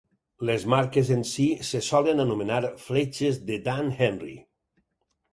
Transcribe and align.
Les 0.49 0.63
marques 0.73 1.09
en 1.15 1.19
si 1.31 1.43
se 1.67 1.81
solen 1.87 2.21
anomenar 2.23 2.57
"fletxes 2.85 3.37
de 3.51 3.59
Dan 3.69 3.93
Henry". 3.99 4.33